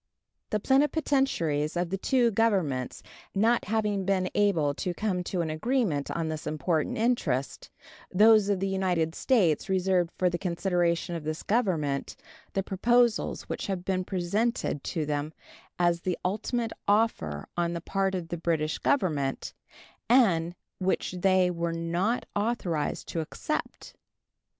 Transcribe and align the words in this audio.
The 0.49 0.59
plenipotentiaries 0.59 1.77
of 1.77 1.91
the 1.91 1.97
two 1.99 2.31
Governments 2.31 3.03
not 3.35 3.65
having 3.65 4.03
been 4.03 4.31
able 4.33 4.73
to 4.73 4.95
come 4.95 5.23
to 5.25 5.41
an 5.41 5.51
agreement 5.51 6.09
on 6.09 6.27
this 6.27 6.47
important 6.47 6.97
interest, 6.97 7.69
those 8.09 8.49
of 8.49 8.59
the 8.59 8.67
United 8.67 9.13
States 9.13 9.69
reserved 9.69 10.09
for 10.17 10.27
the 10.27 10.39
consideration 10.39 11.13
of 11.13 11.23
this 11.23 11.43
Government 11.43 12.15
the 12.53 12.63
proposals 12.63 13.43
which 13.43 13.67
had 13.67 13.85
been 13.85 14.03
presented 14.03 14.83
to 14.85 15.05
them 15.05 15.33
as 15.77 16.01
the 16.01 16.17
ultimate 16.25 16.73
offer 16.87 17.45
on 17.55 17.73
the 17.73 17.79
part 17.81 18.15
of 18.15 18.29
the 18.29 18.37
British 18.37 18.79
Government, 18.79 19.53
and 20.09 20.55
which 20.79 21.11
they 21.11 21.51
were 21.51 21.73
not 21.73 22.25
authorized 22.35 23.07
to 23.09 23.19
accept. 23.19 23.93